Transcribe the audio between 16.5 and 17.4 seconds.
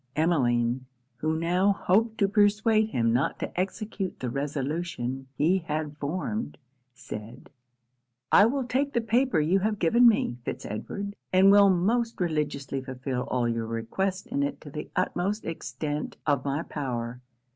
power.